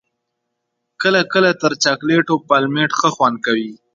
کله 1.01 1.21
کله 1.33 1.51
تر 1.61 1.71
چاکلېټو 1.83 2.35
پلمېټ 2.49 2.91
ښه 2.99 3.09
خوند 3.15 3.37
کوي. 3.45 3.71